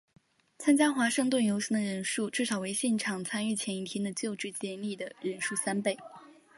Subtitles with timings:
[0.57, 5.95] 参与华盛顿游行的人数至少为现场参与前一天就职典礼的人数三倍。